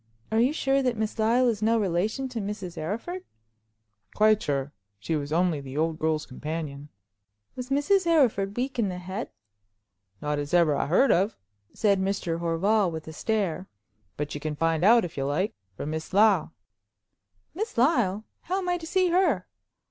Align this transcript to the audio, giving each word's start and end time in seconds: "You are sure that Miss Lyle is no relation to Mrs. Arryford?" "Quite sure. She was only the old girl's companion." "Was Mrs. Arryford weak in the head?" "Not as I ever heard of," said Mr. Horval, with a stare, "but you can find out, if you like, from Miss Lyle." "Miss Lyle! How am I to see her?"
"You 0.31 0.49
are 0.49 0.53
sure 0.53 0.81
that 0.81 0.97
Miss 0.97 1.19
Lyle 1.19 1.47
is 1.47 1.61
no 1.61 1.77
relation 1.79 2.27
to 2.29 2.41
Mrs. 2.41 2.75
Arryford?" 2.75 3.23
"Quite 4.15 4.41
sure. 4.41 4.71
She 4.99 5.15
was 5.15 5.31
only 5.31 5.61
the 5.61 5.77
old 5.77 5.99
girl's 5.99 6.25
companion." 6.25 6.89
"Was 7.55 7.69
Mrs. 7.69 8.07
Arryford 8.07 8.57
weak 8.57 8.79
in 8.79 8.89
the 8.89 8.97
head?" 8.97 9.29
"Not 10.19 10.39
as 10.39 10.55
I 10.55 10.61
ever 10.61 10.87
heard 10.87 11.11
of," 11.11 11.37
said 11.75 11.99
Mr. 12.01 12.39
Horval, 12.39 12.91
with 12.91 13.07
a 13.07 13.13
stare, 13.13 13.67
"but 14.17 14.33
you 14.33 14.41
can 14.41 14.55
find 14.55 14.83
out, 14.83 15.05
if 15.05 15.17
you 15.17 15.25
like, 15.27 15.53
from 15.75 15.91
Miss 15.91 16.11
Lyle." 16.13 16.51
"Miss 17.53 17.77
Lyle! 17.77 18.25
How 18.41 18.57
am 18.57 18.69
I 18.69 18.79
to 18.79 18.87
see 18.87 19.09
her?" 19.09 19.45